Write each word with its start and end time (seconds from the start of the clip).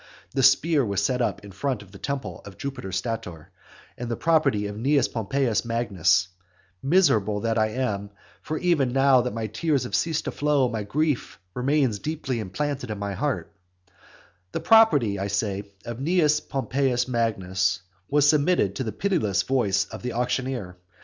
The 0.31 0.41
spear 0.41 0.83
was 0.83 1.03
set 1.05 1.21
up 1.21 1.45
in 1.45 1.51
front 1.51 1.83
of 1.83 1.91
the 1.91 1.99
temple 1.99 2.41
of 2.43 2.57
Jupiter 2.57 2.91
Stator, 2.91 3.51
and 3.95 4.09
the 4.09 4.15
property 4.15 4.65
of 4.65 4.75
Cnaeus 4.75 5.07
Pompeius 5.07 5.63
Magnus 5.63 6.27
(miserable 6.81 7.41
that 7.41 7.59
I 7.59 7.67
am, 7.67 8.09
for 8.41 8.57
even 8.57 8.93
now 8.93 9.21
that 9.21 9.33
my 9.35 9.45
tears 9.45 9.83
have 9.83 9.93
ceased 9.93 10.25
to 10.25 10.31
flow, 10.31 10.67
my 10.69 10.81
grief 10.81 11.37
remains 11.53 11.99
deeply 11.99 12.39
implanted 12.39 12.89
in 12.89 12.97
my 12.97 13.13
heart,) 13.13 13.53
the 14.53 14.59
property, 14.59 15.19
I 15.19 15.27
say, 15.27 15.65
of 15.85 15.99
Cnaeus 15.99 16.39
Pompeius 16.39 17.05
the 17.05 17.11
Great 17.37 17.79
was 18.09 18.27
submitted 18.27 18.73
to 18.77 18.83
the 18.83 18.91
pitiless, 18.91 19.43
voice 19.43 19.85
of 19.89 20.01
the 20.01 20.13
auctioneer. 20.13 20.77